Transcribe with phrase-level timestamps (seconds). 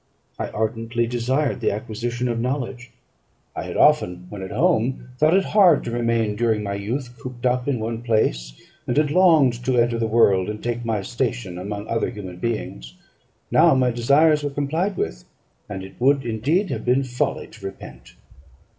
[0.39, 2.89] I ardently desired the acquisition of knowledge.
[3.55, 7.45] I had often, when at home, thought it hard to remain during my youth cooped
[7.45, 11.59] up in one place, and had longed to enter the world, and take my station
[11.59, 12.95] among other human beings.
[13.51, 15.23] Now my desires were complied with,
[15.69, 18.15] and it would, indeed, have been folly to repent.